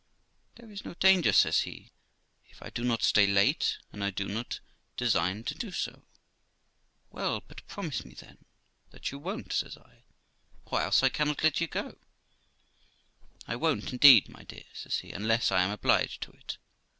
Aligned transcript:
'There 0.55 0.71
is 0.71 0.83
no 0.83 0.95
danger', 0.95 1.31
says 1.31 1.59
he, 1.59 1.91
'if 2.49 2.59
I 2.63 2.71
do 2.71 2.83
not 2.83 3.03
stay 3.03 3.27
late, 3.27 3.77
and 3.91 4.03
I 4.03 4.09
do 4.09 4.27
not 4.27 4.59
design 4.97 5.43
to 5.43 5.53
do 5.53 5.71
so.' 5.71 6.07
'Well, 7.11 7.41
but 7.47 7.67
promise 7.67 8.03
me, 8.03 8.15
then, 8.15 8.39
that 8.89 9.11
you 9.11 9.19
won't', 9.19 9.53
says 9.53 9.77
I, 9.77 10.01
'or 10.65 10.81
else 10.81 11.03
I 11.03 11.09
cannot 11.09 11.43
let 11.43 11.61
you 11.61 11.67
go.' 11.67 11.99
*I 13.47 13.55
won't 13.55 13.91
indeed, 13.93 14.27
my 14.27 14.41
dear', 14.43 14.63
says 14.73 14.97
he, 14.97 15.11
'unless 15.11 15.51
I 15.51 15.61
am 15.61 15.69
obliged 15.69 16.21
to 16.21 16.31
it. 16.31 16.57